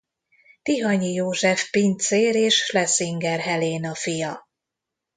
[0.61, 4.47] Tihanyi József pincér és Schlesinger Heléna fia.